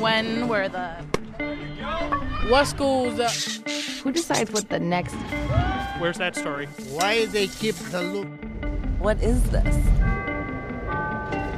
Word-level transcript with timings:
when 0.00 0.48
were 0.48 0.68
the 0.68 0.88
what 2.48 2.64
schools? 2.64 3.20
Uh, 3.20 3.28
Who 4.02 4.12
decides 4.12 4.50
what 4.50 4.68
the 4.70 4.80
next? 4.80 5.14
Where's 5.98 6.16
that 6.16 6.34
story? 6.34 6.66
Why 6.90 7.26
they 7.26 7.48
keep 7.48 7.74
the 7.76 8.02
loop? 8.02 8.28
What 8.98 9.22
is 9.22 9.42
this? 9.50 9.76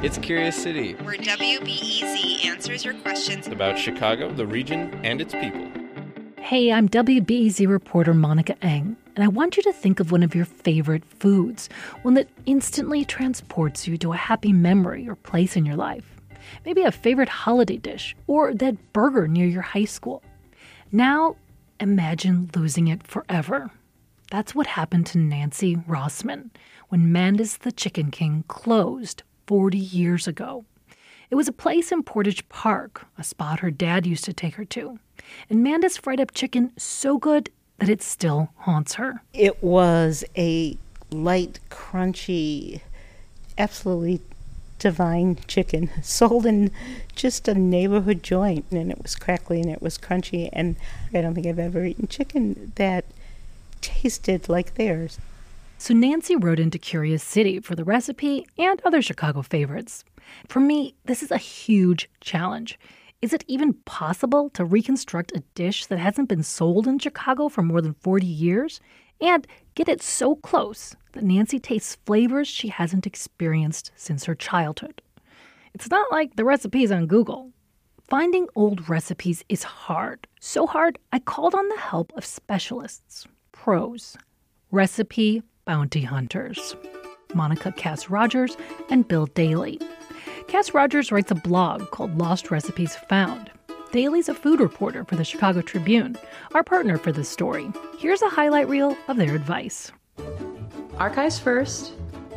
It's 0.03 0.17
Curious 0.17 0.61
City. 0.61 0.93
Where 0.95 1.15
WBEZ 1.15 2.45
answers 2.45 2.83
your 2.83 2.95
questions 2.95 3.47
about 3.47 3.79
Chicago, 3.79 4.31
the 4.33 4.45
region, 4.45 4.93
and 5.03 5.21
its 5.21 5.33
people. 5.33 5.65
Hey, 6.37 6.73
I'm 6.73 6.89
WBEZ 6.89 7.67
reporter 7.69 8.13
Monica 8.13 8.61
Eng, 8.61 8.97
and 9.15 9.23
I 9.23 9.29
want 9.29 9.55
you 9.55 9.63
to 9.63 9.71
think 9.71 10.01
of 10.01 10.11
one 10.11 10.21
of 10.21 10.35
your 10.35 10.43
favorite 10.43 11.05
foods, 11.05 11.69
one 12.01 12.15
that 12.15 12.27
instantly 12.45 13.05
transports 13.05 13.87
you 13.87 13.97
to 13.99 14.11
a 14.11 14.17
happy 14.17 14.51
memory 14.51 15.07
or 15.07 15.15
place 15.15 15.55
in 15.55 15.65
your 15.65 15.77
life. 15.77 16.12
Maybe 16.65 16.81
a 16.83 16.91
favorite 16.91 17.29
holiday 17.29 17.77
dish, 17.77 18.15
or 18.27 18.53
that 18.53 18.93
burger 18.93 19.27
near 19.27 19.47
your 19.47 19.61
high 19.61 19.85
school. 19.85 20.23
Now, 20.91 21.35
imagine 21.79 22.49
losing 22.55 22.87
it 22.87 23.05
forever. 23.05 23.71
That's 24.31 24.55
what 24.55 24.67
happened 24.67 25.05
to 25.07 25.17
Nancy 25.17 25.75
Rossman 25.75 26.49
when 26.89 27.11
Mandus 27.13 27.59
the 27.59 27.71
Chicken 27.71 28.11
King 28.11 28.43
closed 28.47 29.23
40 29.47 29.77
years 29.77 30.27
ago. 30.27 30.65
It 31.29 31.35
was 31.35 31.47
a 31.47 31.53
place 31.53 31.91
in 31.91 32.03
Portage 32.03 32.47
Park, 32.49 33.07
a 33.17 33.23
spot 33.23 33.59
her 33.59 33.71
dad 33.71 34.05
used 34.05 34.23
to 34.25 34.33
take 34.33 34.55
her 34.55 34.65
to. 34.65 34.99
And 35.49 35.65
Mandus 35.65 35.99
fried 35.99 36.19
up 36.19 36.31
chicken 36.33 36.71
so 36.77 37.17
good 37.17 37.49
that 37.79 37.89
it 37.89 38.01
still 38.03 38.49
haunts 38.57 38.95
her. 38.95 39.23
It 39.33 39.63
was 39.63 40.23
a 40.37 40.77
light, 41.11 41.59
crunchy, 41.69 42.81
absolutely 43.57 44.21
divine 44.83 45.37
chicken 45.47 45.89
sold 46.03 46.45
in 46.45 46.69
just 47.15 47.47
a 47.47 47.53
neighborhood 47.53 48.21
joint 48.21 48.65
and 48.69 48.91
it 48.91 49.01
was 49.01 49.15
crackly 49.15 49.61
and 49.61 49.69
it 49.69 49.81
was 49.81 49.97
crunchy 49.97 50.49
and 50.51 50.75
I 51.13 51.21
don't 51.21 51.33
think 51.33 51.47
I've 51.47 51.57
ever 51.57 51.85
eaten 51.85 52.07
chicken 52.09 52.73
that 52.75 53.05
tasted 53.79 54.49
like 54.49 54.75
theirs. 54.75 55.19
So 55.77 55.93
Nancy 55.93 56.35
wrote 56.35 56.59
into 56.59 56.77
Curious 56.77 57.23
City 57.23 57.61
for 57.61 57.75
the 57.75 57.85
recipe 57.85 58.45
and 58.57 58.81
other 58.83 59.01
Chicago 59.01 59.41
favorites. 59.41 60.03
For 60.49 60.59
me, 60.59 60.95
this 61.05 61.23
is 61.23 61.31
a 61.31 61.37
huge 61.37 62.09
challenge. 62.19 62.77
Is 63.21 63.31
it 63.31 63.45
even 63.47 63.75
possible 63.85 64.49
to 64.49 64.65
reconstruct 64.65 65.31
a 65.33 65.43
dish 65.55 65.85
that 65.85 65.97
hasn't 65.99 66.27
been 66.27 66.43
sold 66.43 66.87
in 66.87 66.99
Chicago 66.99 67.47
for 67.47 67.61
more 67.61 67.79
than 67.79 67.93
40 67.93 68.25
years 68.25 68.81
and 69.21 69.47
get 69.75 69.87
it 69.87 70.01
so 70.01 70.35
close 70.35 70.95
that 71.13 71.23
Nancy 71.23 71.59
tastes 71.59 71.97
flavors 72.05 72.47
she 72.47 72.67
hasn't 72.67 73.07
experienced 73.07 73.91
since 73.95 74.25
her 74.25 74.35
childhood? 74.35 75.01
It's 75.73 75.89
not 75.89 76.11
like 76.11 76.35
the 76.35 76.45
recipe's 76.45 76.91
on 76.91 77.07
Google. 77.07 77.51
Finding 78.07 78.47
old 78.55 78.89
recipes 78.89 79.43
is 79.49 79.63
hard. 79.63 80.27
So 80.39 80.67
hard, 80.67 80.99
I 81.11 81.19
called 81.19 81.55
on 81.55 81.67
the 81.69 81.79
help 81.79 82.11
of 82.15 82.25
specialists, 82.25 83.25
pros, 83.51 84.17
recipe 84.71 85.41
bounty 85.65 86.01
hunters, 86.01 86.75
Monica 87.33 87.71
Kass 87.71 88.09
Rogers 88.09 88.57
and 88.89 89.07
Bill 89.07 89.25
Daley. 89.27 89.79
Kass 90.47 90.73
Rogers 90.73 91.11
writes 91.11 91.31
a 91.31 91.35
blog 91.35 91.89
called 91.91 92.17
Lost 92.17 92.51
Recipes 92.51 92.95
Found. 93.09 93.49
Daley's 93.93 94.27
a 94.27 94.33
food 94.33 94.59
reporter 94.59 95.05
for 95.05 95.15
the 95.15 95.23
Chicago 95.23 95.61
Tribune, 95.61 96.17
our 96.55 96.63
partner 96.63 96.97
for 96.97 97.11
this 97.11 97.29
story. 97.29 97.71
Here's 97.99 98.23
a 98.23 98.27
highlight 98.27 98.67
reel 98.67 98.97
of 99.07 99.17
their 99.17 99.35
advice. 99.35 99.91
Archives 100.97 101.37
first, 101.37 101.93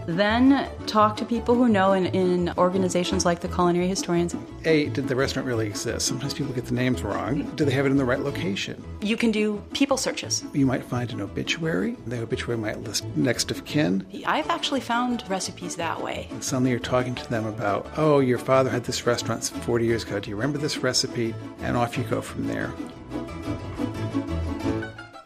then 0.06 0.68
talk 0.86 1.16
to 1.16 1.24
people 1.24 1.54
who 1.54 1.68
know 1.68 1.92
in, 1.92 2.06
in 2.06 2.52
organizations 2.58 3.24
like 3.24 3.40
the 3.40 3.48
Culinary 3.48 3.88
Historians. 3.88 4.34
A, 4.64 4.86
did 4.90 5.08
the 5.08 5.16
restaurant 5.16 5.46
really 5.46 5.66
exist? 5.66 6.06
Sometimes 6.06 6.34
people 6.34 6.52
get 6.52 6.66
the 6.66 6.74
names 6.74 7.02
wrong. 7.02 7.42
Do 7.56 7.64
they 7.64 7.72
have 7.72 7.86
it 7.86 7.90
in 7.90 7.96
the 7.96 8.04
right 8.04 8.20
location? 8.20 8.82
You 9.00 9.16
can 9.16 9.30
do 9.30 9.62
people 9.72 9.96
searches. 9.96 10.44
You 10.52 10.66
might 10.66 10.84
find 10.84 11.12
an 11.12 11.20
obituary. 11.20 11.96
The 12.06 12.22
obituary 12.22 12.58
might 12.58 12.80
list 12.80 13.04
next 13.16 13.50
of 13.50 13.64
kin. 13.64 14.06
I've 14.26 14.48
actually 14.48 14.80
found 14.80 15.24
recipes 15.28 15.76
that 15.76 16.00
way. 16.02 16.28
And 16.30 16.42
suddenly 16.42 16.70
you're 16.70 16.80
talking 16.80 17.14
to 17.16 17.30
them 17.30 17.46
about, 17.46 17.86
oh, 17.96 18.20
your 18.20 18.38
father 18.38 18.70
had 18.70 18.84
this 18.84 19.06
restaurant 19.06 19.44
40 19.44 19.84
years 19.84 20.04
ago. 20.04 20.20
Do 20.20 20.30
you 20.30 20.36
remember 20.36 20.58
this 20.58 20.78
recipe? 20.78 21.34
And 21.60 21.76
off 21.76 21.98
you 21.98 22.04
go 22.04 22.20
from 22.20 22.46
there. 22.46 22.72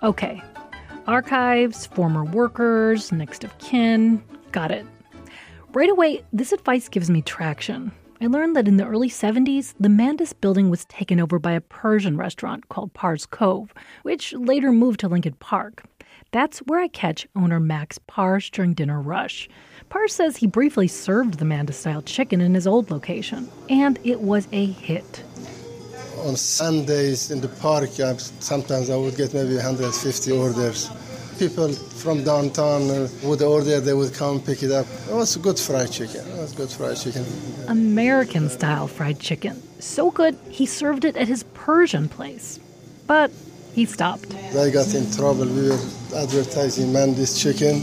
Okay. 0.03 0.43
Archives, 1.07 1.87
former 1.87 2.25
workers, 2.25 3.13
next 3.13 3.45
of 3.45 3.57
kin, 3.59 4.23
Got 4.53 4.71
it. 4.73 4.87
Right 5.73 5.91
away, 5.91 6.25
this 6.33 6.53
advice 6.53 6.89
gives 6.89 7.09
me 7.09 7.23
traction. 7.23 7.93
I 8.21 8.27
learned 8.27 8.57
that 8.57 8.69
in 8.69 8.77
the 8.77 8.87
early 8.87 9.09
70s, 9.09 9.75
the 9.81 9.89
Mandus 9.89 10.35
building 10.39 10.69
was 10.69 10.85
taken 10.87 11.21
over 11.21 11.39
by 11.39 11.53
a 11.53 11.61
Persian 11.61 12.17
restaurant 12.17 12.69
called 12.69 12.93
Pars 12.93 13.25
Cove, 13.25 13.73
which 14.03 14.35
later 14.35 14.73
moved 14.73 15.01
to 15.01 15.09
Lincoln 15.09 15.35
Park. 15.35 15.85
That's 16.33 16.59
where 16.61 16.81
I 16.81 16.89
catch 16.89 17.27
owner 17.35 17.59
Max 17.59 17.99
Parrs 18.07 18.51
during 18.51 18.75
dinner 18.75 19.01
rush. 19.01 19.49
Parrs 19.89 20.15
says 20.15 20.37
he 20.37 20.47
briefly 20.47 20.87
served 20.87 21.39
the 21.39 21.45
Mandus 21.45 21.75
style 21.75 22.03
chicken 22.03 22.41
in 22.41 22.55
his 22.55 22.67
old 22.67 22.91
location, 22.91 23.49
and 23.69 23.99
it 24.05 24.21
was 24.21 24.49
a 24.53 24.67
hit. 24.67 25.25
On 26.25 26.37
Sundays 26.37 27.31
in 27.31 27.41
the 27.41 27.49
park, 27.49 27.89
sometimes 27.89 28.91
I 28.91 28.97
would 28.97 29.17
get 29.17 29.33
maybe 29.33 29.55
150 29.55 30.33
orders 30.33 30.91
people 31.41 31.73
from 31.73 32.23
downtown 32.23 32.83
uh, 32.91 33.09
would 33.23 33.41
order, 33.41 33.81
they 33.81 33.95
would 33.95 34.13
come 34.13 34.43
pick 34.43 34.63
it 34.63 34.71
up. 34.71 34.87
It 35.09 35.15
was 35.15 35.37
good 35.39 35.59
fried 35.59 35.91
chicken. 35.91 36.21
It 36.21 36.39
was 36.39 36.53
good 36.53 36.71
fried 36.71 36.99
chicken. 36.99 37.25
American 37.67 38.51
style 38.51 38.87
fried 38.87 39.19
chicken. 39.19 39.55
So 39.81 40.11
good, 40.11 40.37
he 40.51 40.67
served 40.67 41.07
it 41.07 41.17
at 41.17 41.29
his 41.29 41.43
Persian 41.55 42.11
place. 42.11 42.61
But 43.07 43.33
he 43.73 43.87
stopped. 43.87 44.35
I 44.55 44.69
got 44.69 44.95
in 44.95 45.11
trouble. 45.11 45.47
We 45.47 45.71
were 45.71 45.81
advertising 46.15 46.93
Mandus 46.93 47.41
chicken. 47.43 47.81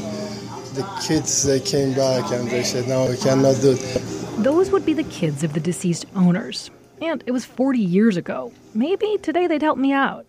The 0.76 0.86
kids, 1.08 1.42
they 1.42 1.60
came 1.60 1.96
back 1.96 2.32
and 2.32 2.48
they 2.48 2.62
said, 2.62 2.88
no, 2.88 3.10
we 3.10 3.18
cannot 3.18 3.60
do 3.60 3.72
it. 3.72 4.44
Those 4.44 4.70
would 4.70 4.86
be 4.86 4.94
the 4.94 5.10
kids 5.20 5.44
of 5.44 5.54
the 5.54 5.60
deceased 5.60 6.06
owners. 6.16 6.70
And 7.02 7.24
it 7.26 7.32
was 7.32 7.44
40 7.44 7.80
years 7.80 8.18
ago. 8.18 8.54
Maybe 8.76 9.18
today 9.24 9.48
they'd 9.48 9.64
help 9.64 9.80
me 9.80 9.94
out. 9.94 10.28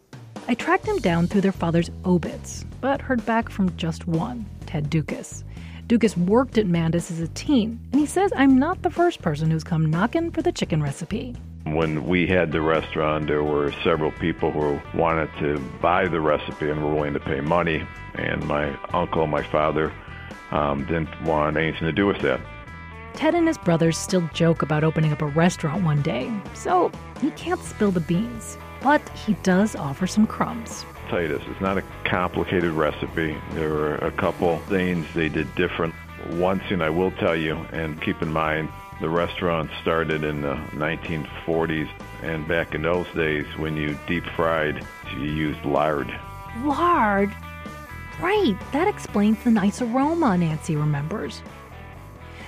I 0.48 0.54
tracked 0.54 0.86
them 0.86 0.98
down 0.98 1.26
through 1.26 1.42
their 1.42 1.52
father's 1.52 1.90
obits, 2.06 2.64
but 2.80 3.00
heard 3.00 3.24
back 3.26 3.48
from 3.48 3.74
just 3.76 4.06
one, 4.06 4.46
Ted 4.66 4.90
Dukas. 4.90 5.44
Dukas 5.86 6.16
worked 6.16 6.58
at 6.58 6.66
Mandus 6.66 7.10
as 7.10 7.20
a 7.20 7.28
teen, 7.28 7.80
and 7.92 8.00
he 8.00 8.06
says 8.06 8.30
I'm 8.36 8.58
not 8.58 8.82
the 8.82 8.90
first 8.90 9.22
person 9.22 9.50
who's 9.50 9.64
come 9.64 9.86
knocking 9.86 10.30
for 10.30 10.42
the 10.42 10.52
chicken 10.52 10.82
recipe. 10.82 11.34
When 11.64 12.06
we 12.06 12.26
had 12.26 12.52
the 12.52 12.60
restaurant, 12.60 13.26
there 13.26 13.42
were 13.42 13.72
several 13.82 14.12
people 14.12 14.50
who 14.50 14.80
wanted 14.96 15.30
to 15.38 15.58
buy 15.80 16.06
the 16.08 16.20
recipe 16.20 16.70
and 16.70 16.82
were 16.82 16.94
willing 16.94 17.14
to 17.14 17.20
pay 17.20 17.40
money, 17.40 17.86
and 18.14 18.46
my 18.46 18.78
uncle 18.92 19.22
and 19.22 19.32
my 19.32 19.42
father 19.42 19.92
um, 20.50 20.84
didn't 20.84 21.22
want 21.22 21.56
anything 21.56 21.86
to 21.86 21.92
do 21.92 22.06
with 22.06 22.20
that. 22.20 22.40
Ted 23.14 23.34
and 23.34 23.48
his 23.48 23.58
brothers 23.58 23.98
still 23.98 24.28
joke 24.32 24.62
about 24.62 24.84
opening 24.84 25.12
up 25.12 25.22
a 25.22 25.26
restaurant 25.26 25.84
one 25.84 26.02
day, 26.02 26.30
so 26.54 26.92
he 27.20 27.30
can't 27.32 27.60
spill 27.62 27.90
the 27.90 28.00
beans. 28.00 28.56
But 28.80 29.06
he 29.10 29.34
does 29.42 29.74
offer 29.74 30.06
some 30.06 30.26
crumbs. 30.26 30.84
It's 31.10 31.60
not 31.60 31.78
a 31.78 31.82
complicated 32.04 32.72
recipe. 32.72 33.36
There 33.52 33.70
were 33.70 33.94
a 33.96 34.10
couple 34.12 34.58
things 34.60 35.06
they 35.14 35.28
did 35.28 35.52
different. 35.54 35.94
One 36.30 36.60
thing 36.60 36.82
I 36.82 36.90
will 36.90 37.10
tell 37.12 37.36
you, 37.36 37.56
and 37.72 38.00
keep 38.02 38.20
in 38.22 38.32
mind, 38.32 38.68
the 39.00 39.08
restaurant 39.08 39.70
started 39.80 40.24
in 40.24 40.42
the 40.42 40.54
1940s, 40.72 41.88
and 42.22 42.46
back 42.46 42.74
in 42.74 42.82
those 42.82 43.06
days, 43.14 43.46
when 43.56 43.76
you 43.76 43.96
deep 44.06 44.24
fried, 44.36 44.84
you 45.14 45.30
used 45.30 45.64
lard. 45.64 46.08
Lard? 46.62 47.34
Right, 48.20 48.56
that 48.72 48.88
explains 48.88 49.42
the 49.44 49.50
nice 49.50 49.80
aroma, 49.80 50.36
Nancy 50.36 50.76
remembers. 50.76 51.42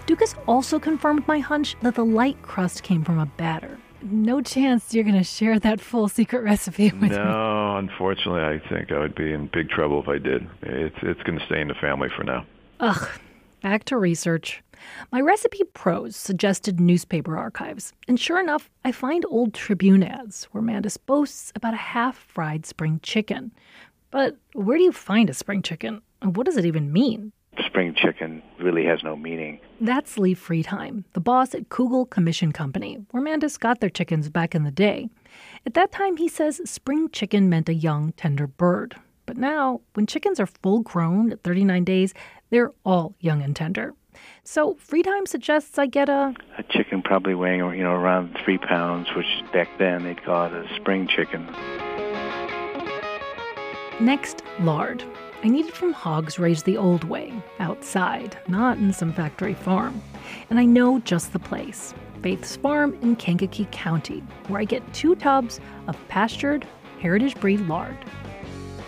Dukas 0.06 0.34
also 0.47 0.78
confirmed 0.78 1.27
my 1.28 1.38
hunch 1.38 1.77
that 1.82 1.94
the 1.94 2.04
light 2.04 2.42
crust 2.42 2.82
came 2.82 3.04
from 3.04 3.19
a 3.19 3.27
batter 3.27 3.78
no 4.02 4.41
chance 4.41 4.94
you're 4.94 5.04
going 5.04 5.16
to 5.16 5.24
share 5.24 5.58
that 5.58 5.80
full 5.80 6.08
secret 6.08 6.42
recipe 6.42 6.91
with 6.92 7.12
no, 7.12 7.18
me. 7.18 7.24
No, 7.24 7.76
unfortunately, 7.76 8.42
I 8.42 8.60
think 8.68 8.92
I 8.92 8.98
would 8.98 9.14
be 9.14 9.32
in 9.32 9.48
big 9.52 9.68
trouble 9.68 10.02
if 10.02 10.08
I 10.08 10.18
did. 10.18 10.47
It's 10.62 10.97
it's 11.02 11.22
going 11.22 11.38
to 11.38 11.47
stay 11.47 11.60
in 11.60 11.68
the 11.68 11.74
family 11.74 12.08
for 12.16 12.24
now. 12.24 12.47
Ugh. 12.80 13.08
Back 13.62 13.84
to 13.84 13.98
research. 13.98 14.62
My 15.12 15.20
recipe 15.20 15.64
pros 15.74 16.16
suggested 16.16 16.80
newspaper 16.80 17.36
archives, 17.36 17.92
and 18.08 18.18
sure 18.18 18.41
enough, 18.41 18.70
I 18.84 18.92
find 18.92 19.26
old 19.28 19.52
Tribune 19.52 20.03
ads 20.03 20.44
where 20.53 20.62
Mandus 20.62 20.96
boasts 21.04 21.53
about 21.54 21.74
a 21.74 21.78
half 21.78 22.16
fried 22.16 22.64
spring 22.64 23.00
chicken. 23.03 23.53
But 24.10 24.36
where 24.54 24.78
do 24.78 24.82
you 24.82 24.92
find 24.92 25.28
a 25.28 25.34
spring 25.34 25.60
chicken? 25.60 26.00
And 26.22 26.36
what 26.36 26.46
does 26.46 26.56
it 26.56 26.64
even 26.64 26.92
mean? 26.92 27.32
Spring 27.80 27.94
chicken 27.94 28.42
really 28.59 28.84
has 28.84 29.03
no 29.03 29.16
meaning. 29.16 29.59
That's 29.80 30.18
Lee 30.18 30.34
Friedheim, 30.34 31.04
the 31.15 31.21
boss 31.21 31.54
at 31.54 31.71
Kugel 31.71 32.10
Commission 32.10 32.53
Company, 32.53 32.98
where 33.10 33.22
Mandus 33.22 33.59
got 33.59 33.80
their 33.80 33.88
chickens 33.88 34.28
back 34.28 34.54
in 34.54 34.65
the 34.65 34.71
day. 34.71 35.09
At 35.65 35.72
that 35.72 35.91
time, 35.91 36.18
he 36.18 36.28
says 36.28 36.60
spring 36.68 37.09
chicken 37.10 37.48
meant 37.48 37.71
a 37.71 37.74
young, 37.74 38.12
tender 38.12 38.47
bird. 38.47 38.97
But 39.24 39.38
now, 39.38 39.80
when 39.94 40.06
chickens 40.06 40.38
are 40.38 40.47
full 40.47 40.80
grown 40.80 41.32
at 41.32 41.42
39 41.42 41.84
days, 41.84 42.12
they're 42.50 42.72
all 42.84 43.15
young 43.18 43.41
and 43.41 43.56
tender. 43.56 43.94
So 44.44 44.74
Friedheim 44.74 45.27
suggests 45.27 45.78
I 45.78 45.86
get 45.86 46.10
a. 46.10 46.34
A 46.59 46.62
chicken 46.65 47.00
probably 47.00 47.34
weighing, 47.34 47.60
you 47.60 47.82
know, 47.82 47.94
around 47.94 48.36
three 48.44 48.59
pounds, 48.59 49.09
which 49.16 49.42
back 49.54 49.68
then 49.78 50.04
they'd 50.04 50.22
call 50.22 50.47
it 50.47 50.53
a 50.53 50.68
spring 50.77 51.09
chicken. 51.09 51.47
Next, 54.00 54.42
lard. 54.60 55.03
I 55.42 55.48
need 55.48 55.65
it 55.65 55.75
from 55.75 55.95
hogs 55.95 56.39
raised 56.39 56.66
the 56.66 56.77
old 56.77 57.04
way, 57.04 57.33
outside, 57.60 58.37
not 58.47 58.77
in 58.77 58.92
some 58.92 59.10
factory 59.10 59.54
farm. 59.54 60.03
And 60.51 60.60
I 60.60 60.66
know 60.66 60.98
just 60.98 61.33
the 61.33 61.39
place 61.39 61.95
Faith's 62.21 62.57
Farm 62.57 62.98
in 63.01 63.16
Kankakee 63.16 63.66
County, 63.72 64.22
where 64.48 64.60
I 64.60 64.65
get 64.65 64.92
two 64.92 65.15
tubs 65.15 65.59
of 65.87 65.97
pastured 66.09 66.66
heritage 67.01 67.41
breed 67.41 67.60
lard. 67.60 67.97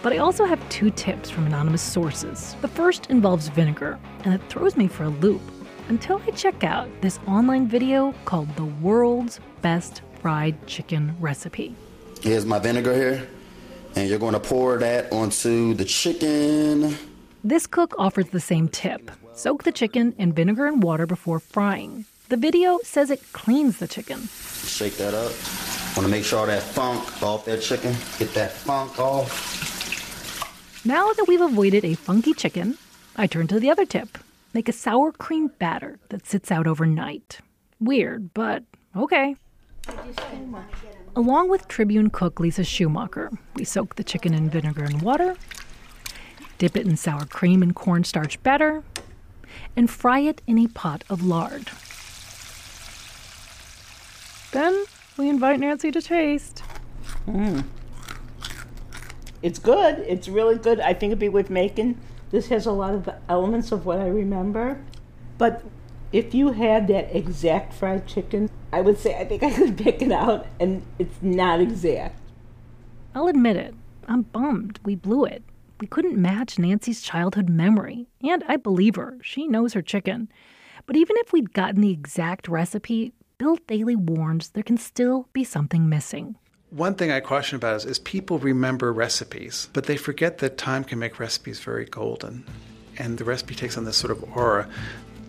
But 0.02 0.12
I 0.12 0.18
also 0.18 0.44
have 0.44 0.68
two 0.68 0.90
tips 0.90 1.30
from 1.30 1.46
anonymous 1.46 1.80
sources. 1.80 2.54
The 2.60 2.68
first 2.68 3.06
involves 3.06 3.48
vinegar, 3.48 3.98
and 4.24 4.34
it 4.34 4.42
throws 4.50 4.76
me 4.76 4.88
for 4.88 5.04
a 5.04 5.08
loop 5.08 5.40
until 5.88 6.20
I 6.26 6.32
check 6.32 6.64
out 6.64 6.88
this 7.00 7.18
online 7.26 7.66
video 7.66 8.12
called 8.26 8.54
The 8.56 8.66
World's 8.66 9.40
Best 9.62 10.02
Fried 10.20 10.66
Chicken 10.66 11.16
Recipe. 11.18 11.74
Here's 12.20 12.44
my 12.44 12.58
vinegar 12.58 12.94
here, 12.94 13.26
and 13.96 14.08
you're 14.08 14.18
going 14.18 14.34
to 14.34 14.40
pour 14.40 14.78
that 14.78 15.12
onto 15.12 15.74
the 15.74 15.84
chicken. 15.84 16.96
This 17.44 17.66
cook 17.66 17.94
offers 17.98 18.28
the 18.30 18.40
same 18.40 18.68
tip 18.68 19.10
soak 19.34 19.64
the 19.64 19.72
chicken 19.72 20.14
in 20.18 20.32
vinegar 20.32 20.66
and 20.66 20.82
water 20.82 21.06
before 21.06 21.40
frying. 21.40 22.04
The 22.28 22.36
video 22.36 22.78
says 22.84 23.10
it 23.10 23.32
cleans 23.32 23.78
the 23.78 23.88
chicken. 23.88 24.28
Shake 24.64 24.96
that 24.98 25.14
up. 25.14 25.32
Want 25.96 26.06
to 26.06 26.08
make 26.08 26.24
sure 26.24 26.40
all 26.40 26.46
that 26.46 26.62
funk 26.62 27.22
off 27.22 27.44
that 27.46 27.60
chicken. 27.60 27.94
Get 28.18 28.32
that 28.34 28.52
funk 28.52 28.98
off. 28.98 29.60
Now 30.84 31.12
that 31.12 31.26
we've 31.28 31.40
avoided 31.40 31.84
a 31.84 31.94
funky 31.94 32.34
chicken, 32.34 32.78
I 33.16 33.26
turn 33.26 33.46
to 33.48 33.60
the 33.60 33.70
other 33.70 33.86
tip 33.86 34.18
make 34.54 34.68
a 34.68 34.72
sour 34.72 35.12
cream 35.12 35.48
batter 35.58 35.98
that 36.10 36.26
sits 36.26 36.50
out 36.50 36.66
overnight. 36.66 37.38
Weird, 37.80 38.34
but 38.34 38.64
okay. 38.94 39.36
Along 41.14 41.50
with 41.50 41.68
Tribune 41.68 42.08
cook 42.08 42.40
Lisa 42.40 42.64
Schumacher, 42.64 43.30
we 43.54 43.64
soak 43.64 43.96
the 43.96 44.04
chicken 44.04 44.32
in 44.32 44.48
vinegar 44.48 44.84
and 44.84 45.02
water, 45.02 45.36
dip 46.56 46.74
it 46.74 46.86
in 46.86 46.96
sour 46.96 47.26
cream 47.26 47.62
and 47.62 47.74
cornstarch 47.74 48.42
batter, 48.42 48.82
and 49.76 49.90
fry 49.90 50.20
it 50.20 50.40
in 50.46 50.58
a 50.58 50.68
pot 50.68 51.04
of 51.10 51.22
lard. 51.22 51.70
Then 54.52 54.84
we 55.18 55.28
invite 55.28 55.60
Nancy 55.60 55.90
to 55.90 56.00
taste. 56.00 56.62
Mm. 57.26 57.64
It's 59.42 59.58
good. 59.58 59.98
It's 60.08 60.28
really 60.28 60.56
good. 60.56 60.80
I 60.80 60.94
think 60.94 61.10
it'd 61.10 61.18
be 61.18 61.28
worth 61.28 61.50
making. 61.50 62.00
This 62.30 62.48
has 62.48 62.64
a 62.64 62.72
lot 62.72 62.94
of 62.94 63.10
elements 63.28 63.70
of 63.70 63.84
what 63.84 63.98
I 63.98 64.06
remember. 64.06 64.82
But 65.36 65.62
if 66.12 66.34
you 66.34 66.52
had 66.52 66.88
that 66.88 67.14
exact 67.16 67.72
fried 67.72 68.06
chicken, 68.06 68.50
I 68.72 68.80
would 68.80 68.98
say 68.98 69.18
I 69.18 69.24
think 69.24 69.42
I 69.42 69.50
could 69.50 69.76
pick 69.78 70.02
it 70.02 70.12
out, 70.12 70.46
and 70.60 70.82
it's 70.98 71.22
not 71.22 71.60
exact. 71.60 72.18
I'll 73.14 73.28
admit 73.28 73.56
it. 73.56 73.74
I'm 74.06 74.22
bummed. 74.22 74.80
We 74.84 74.94
blew 74.94 75.24
it. 75.24 75.42
We 75.80 75.86
couldn't 75.86 76.20
match 76.20 76.58
Nancy's 76.58 77.02
childhood 77.02 77.48
memory. 77.48 78.06
And 78.22 78.44
I 78.46 78.56
believe 78.56 78.96
her. 78.96 79.18
She 79.22 79.48
knows 79.48 79.72
her 79.72 79.82
chicken. 79.82 80.28
But 80.86 80.96
even 80.96 81.16
if 81.18 81.32
we'd 81.32 81.52
gotten 81.52 81.80
the 81.80 81.90
exact 81.90 82.48
recipe, 82.48 83.12
Bill 83.38 83.58
Daley 83.66 83.96
warns 83.96 84.50
there 84.50 84.62
can 84.62 84.76
still 84.76 85.28
be 85.32 85.44
something 85.44 85.88
missing. 85.88 86.36
One 86.70 86.94
thing 86.94 87.10
I 87.10 87.20
caution 87.20 87.56
about 87.56 87.76
is, 87.76 87.84
is 87.84 87.98
people 87.98 88.38
remember 88.38 88.92
recipes, 88.92 89.68
but 89.72 89.84
they 89.84 89.96
forget 89.96 90.38
that 90.38 90.56
time 90.56 90.84
can 90.84 90.98
make 90.98 91.20
recipes 91.20 91.60
very 91.60 91.84
golden. 91.84 92.44
And 92.98 93.18
the 93.18 93.24
recipe 93.24 93.54
takes 93.54 93.76
on 93.76 93.84
this 93.84 93.96
sort 93.96 94.10
of 94.10 94.24
aura 94.36 94.68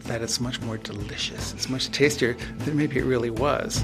that 0.06 0.22
it's 0.22 0.40
much 0.40 0.62
more 0.62 0.78
delicious. 0.78 1.54
It's 1.54 1.70
much 1.70 1.90
tastier 1.92 2.36
than 2.60 2.78
maybe 2.78 3.00
it 3.00 3.04
really 3.04 3.30
was. 3.30 3.84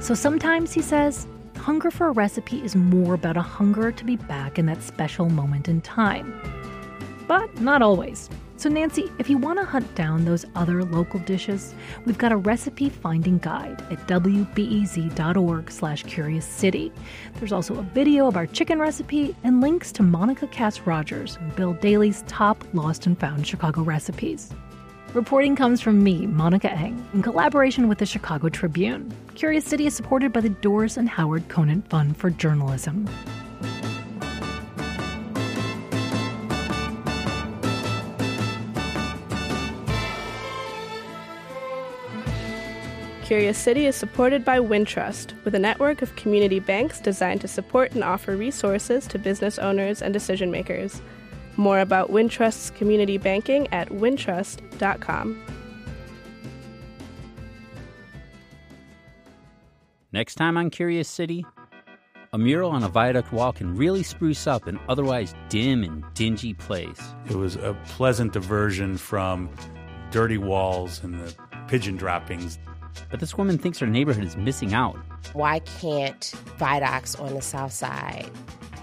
So 0.00 0.14
sometimes, 0.14 0.72
he 0.72 0.82
says, 0.82 1.26
hunger 1.56 1.90
for 1.90 2.08
a 2.08 2.12
recipe 2.12 2.62
is 2.62 2.76
more 2.76 3.14
about 3.14 3.36
a 3.36 3.42
hunger 3.42 3.90
to 3.90 4.04
be 4.04 4.16
back 4.16 4.58
in 4.58 4.66
that 4.66 4.82
special 4.82 5.28
moment 5.28 5.68
in 5.68 5.80
time. 5.80 6.32
But 7.26 7.60
not 7.60 7.82
always. 7.82 8.30
So, 8.58 8.70
Nancy, 8.70 9.12
if 9.18 9.28
you 9.28 9.36
want 9.36 9.58
to 9.58 9.66
hunt 9.66 9.94
down 9.94 10.24
those 10.24 10.46
other 10.54 10.82
local 10.82 11.20
dishes, 11.20 11.74
we've 12.06 12.16
got 12.16 12.32
a 12.32 12.36
recipe 12.38 12.88
finding 12.88 13.36
guide 13.36 13.82
at 13.90 14.06
wbez.org 14.06 15.70
slash 15.70 16.02
curious 16.04 16.46
city. 16.46 16.90
There's 17.34 17.52
also 17.52 17.78
a 17.78 17.82
video 17.82 18.26
of 18.26 18.36
our 18.36 18.46
chicken 18.46 18.78
recipe 18.78 19.36
and 19.44 19.60
links 19.60 19.92
to 19.92 20.02
Monica 20.02 20.46
Kass 20.46 20.80
Rogers 20.80 21.36
and 21.36 21.54
Bill 21.54 21.74
Daley's 21.74 22.24
top 22.26 22.64
lost 22.72 23.06
and 23.06 23.18
found 23.18 23.46
Chicago 23.46 23.82
recipes. 23.82 24.50
Reporting 25.12 25.54
comes 25.54 25.82
from 25.82 26.02
me, 26.02 26.26
Monica 26.26 26.70
Eng, 26.72 27.06
in 27.12 27.22
collaboration 27.22 27.88
with 27.88 27.98
the 27.98 28.06
Chicago 28.06 28.48
Tribune. 28.48 29.14
Curious 29.34 29.66
City 29.66 29.86
is 29.86 29.94
supported 29.94 30.32
by 30.32 30.40
the 30.40 30.48
Doris 30.48 30.96
and 30.96 31.08
Howard 31.10 31.46
Conant 31.48 31.88
Fund 31.90 32.16
for 32.16 32.30
Journalism. 32.30 33.06
Curious 43.26 43.58
City 43.58 43.86
is 43.86 43.96
supported 43.96 44.44
by 44.44 44.60
Wintrust, 44.60 45.32
with 45.44 45.52
a 45.56 45.58
network 45.58 46.00
of 46.00 46.14
community 46.14 46.60
banks 46.60 47.00
designed 47.00 47.40
to 47.40 47.48
support 47.48 47.90
and 47.90 48.04
offer 48.04 48.36
resources 48.36 49.04
to 49.08 49.18
business 49.18 49.58
owners 49.58 50.00
and 50.00 50.14
decision 50.14 50.48
makers. 50.52 51.02
More 51.56 51.80
about 51.80 52.12
Wintrust's 52.12 52.70
community 52.70 53.18
banking 53.18 53.66
at 53.72 53.88
wintrust.com. 53.88 55.44
Next 60.12 60.36
time 60.36 60.56
on 60.56 60.70
Curious 60.70 61.08
City, 61.08 61.44
a 62.32 62.38
mural 62.38 62.70
on 62.70 62.84
a 62.84 62.88
viaduct 62.88 63.32
wall 63.32 63.52
can 63.52 63.74
really 63.76 64.04
spruce 64.04 64.46
up 64.46 64.68
an 64.68 64.78
otherwise 64.88 65.34
dim 65.48 65.82
and 65.82 66.04
dingy 66.14 66.54
place. 66.54 67.00
It 67.28 67.34
was 67.34 67.56
a 67.56 67.76
pleasant 67.86 68.34
diversion 68.34 68.96
from 68.96 69.50
dirty 70.12 70.38
walls 70.38 71.02
and 71.02 71.14
the 71.14 71.34
pigeon 71.66 71.96
droppings 71.96 72.60
but 73.10 73.20
this 73.20 73.36
woman 73.36 73.58
thinks 73.58 73.78
her 73.78 73.86
neighborhood 73.86 74.24
is 74.24 74.36
missing 74.36 74.74
out. 74.74 74.96
Why 75.32 75.60
can't 75.60 76.24
viaducts 76.58 77.14
on 77.16 77.34
the 77.34 77.42
south 77.42 77.72
side 77.72 78.30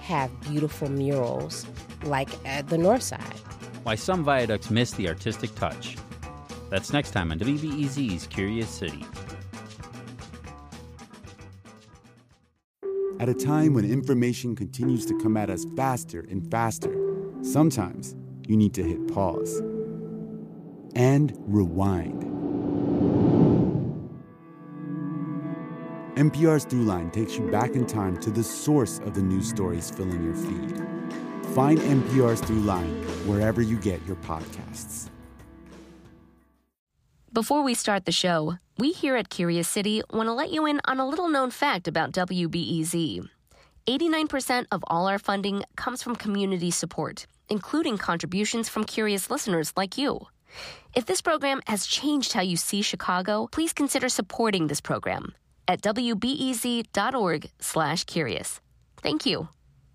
have 0.01 0.29
beautiful 0.41 0.89
murals 0.89 1.65
like 2.03 2.29
at 2.45 2.67
the 2.67 2.77
north 2.77 3.03
side? 3.03 3.39
Why 3.83 3.95
some 3.95 4.23
viaducts 4.23 4.69
miss 4.69 4.91
the 4.91 5.07
artistic 5.09 5.53
touch. 5.55 5.97
That's 6.69 6.91
next 6.91 7.11
time 7.11 7.31
on 7.31 7.39
WBEZ's 7.39 8.27
Curious 8.27 8.69
City. 8.69 9.05
At 13.19 13.29
a 13.29 13.33
time 13.33 13.73
when 13.73 13.85
information 13.85 14.55
continues 14.55 15.05
to 15.05 15.17
come 15.19 15.37
at 15.37 15.49
us 15.49 15.65
faster 15.77 16.25
and 16.29 16.49
faster, 16.49 16.93
sometimes 17.41 18.15
you 18.47 18.57
need 18.57 18.73
to 18.73 18.83
hit 18.83 19.07
pause 19.13 19.61
and 20.95 21.33
rewind 21.45 22.42
NPR's 26.15 26.63
Throughline 26.63 27.11
takes 27.11 27.39
you 27.39 27.49
back 27.49 27.71
in 27.71 27.87
time 27.87 28.17
to 28.17 28.29
the 28.29 28.43
source 28.43 28.99
of 28.99 29.15
the 29.15 29.21
news 29.21 29.49
stories 29.49 29.89
filling 29.89 30.23
your 30.23 30.35
feed. 30.35 30.77
Find 31.55 31.79
NPR's 31.79 32.39
Throughline 32.39 33.03
wherever 33.25 33.63
you 33.63 33.77
get 33.77 34.05
your 34.05 34.17
podcasts. 34.17 35.09
Before 37.31 37.63
we 37.63 37.73
start 37.73 38.05
the 38.05 38.11
show, 38.11 38.59
we 38.77 38.91
here 38.91 39.15
at 39.15 39.31
Curious 39.31 39.67
City 39.67 40.03
want 40.13 40.27
to 40.27 40.33
let 40.33 40.51
you 40.51 40.67
in 40.67 40.81
on 40.85 40.99
a 40.99 41.07
little 41.07 41.29
known 41.29 41.49
fact 41.49 41.87
about 41.87 42.11
WBEZ. 42.11 43.27
89% 43.87 44.65
of 44.71 44.83
all 44.85 45.07
our 45.07 45.17
funding 45.17 45.63
comes 45.75 46.03
from 46.03 46.15
community 46.15 46.69
support, 46.69 47.25
including 47.49 47.97
contributions 47.97 48.69
from 48.69 48.83
curious 48.83 49.31
listeners 49.31 49.73
like 49.75 49.97
you. 49.97 50.27
If 50.93 51.07
this 51.07 51.23
program 51.23 51.61
has 51.65 51.87
changed 51.87 52.33
how 52.33 52.41
you 52.41 52.55
see 52.55 52.83
Chicago, 52.83 53.47
please 53.51 53.73
consider 53.73 54.09
supporting 54.09 54.67
this 54.67 54.79
program 54.79 55.33
at 55.67 55.81
wbez.org 55.81 57.49
slash 57.59 58.03
curious. 58.05 58.59
Thank 58.97 59.25
you. 59.25 59.47